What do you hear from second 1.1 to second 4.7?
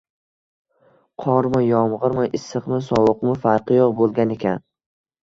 Qormi, yomgʻirmi, issiqmi, sovuqmi farqi yoʻq boʻlgan ekan.